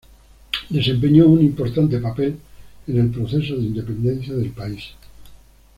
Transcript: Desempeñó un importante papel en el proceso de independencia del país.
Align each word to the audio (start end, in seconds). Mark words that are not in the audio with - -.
Desempeñó 0.69 1.27
un 1.27 1.41
importante 1.43 1.99
papel 1.99 2.35
en 2.87 2.97
el 3.01 3.11
proceso 3.11 3.55
de 3.55 3.65
independencia 3.67 4.33
del 4.33 4.49
país. 4.49 4.83